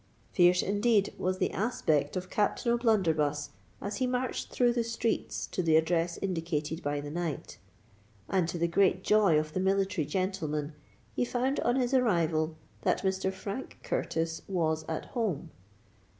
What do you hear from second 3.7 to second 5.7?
as he marched through the streets to